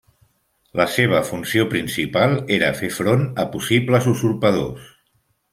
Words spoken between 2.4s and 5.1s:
era fer front a possibles usurpadors.